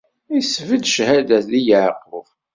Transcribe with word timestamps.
Isbedd 0.39 0.85
cchada 0.91 1.37
di 1.49 1.59
Yeɛqub. 1.67 2.25